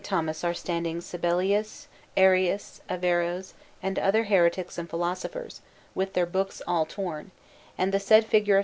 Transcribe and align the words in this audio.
Thomas 0.03 0.43
are 0.43 0.55
standing 0.55 0.99
Sabellius, 0.99 1.85
Arius, 2.17 2.81
Averroes, 2.89 3.53
and 3.83 3.99
other 3.99 4.23
heretics 4.23 4.79
and 4.79 4.89
philosophers, 4.89 5.61
with 5.93 6.13
their 6.13 6.25
books 6.25 6.59
all 6.65 6.87
torn; 6.87 7.29
and 7.77 7.91
the 7.93 7.99
said 7.99 8.25
figure 8.25 8.55
of 8.57 8.59
S. 8.59 8.59